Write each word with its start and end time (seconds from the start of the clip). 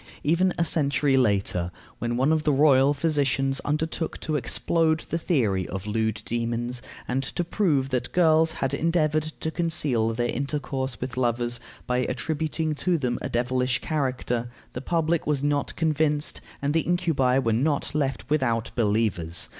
Even 0.23 0.51
a 0.57 0.65
century 0.65 1.15
later, 1.15 1.69
when 1.99 2.17
one 2.17 2.31
of 2.31 2.43
the 2.43 2.51
royal 2.51 2.91
physicians 2.91 3.59
undertook 3.63 4.19
to 4.19 4.35
explode 4.35 5.01
the 5.09 5.19
theory 5.19 5.67
of 5.67 5.85
lewd 5.85 6.23
demons, 6.25 6.81
and 7.07 7.21
to 7.21 7.43
prove 7.43 7.89
that 7.89 8.11
girls 8.11 8.53
had 8.53 8.73
endeavored 8.73 9.25
to 9.41 9.51
conceal 9.51 10.11
their 10.15 10.29
intercourse 10.33 10.99
with 10.99 11.17
lovers 11.17 11.59
by 11.85 11.99
attributing 11.99 12.73
to 12.73 12.97
them 12.97 13.19
a 13.21 13.29
devilish 13.29 13.77
character, 13.77 14.49
the 14.73 14.81
public 14.81 15.27
was 15.27 15.43
not 15.43 15.75
convinced, 15.75 16.41
and 16.63 16.73
the 16.73 16.81
incubi 16.81 17.37
were 17.37 17.53
not 17.53 17.93
left 17.93 18.27
without 18.27 18.71
believers. 18.73 19.49